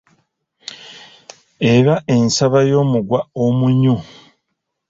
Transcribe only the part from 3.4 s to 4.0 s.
omunnyu.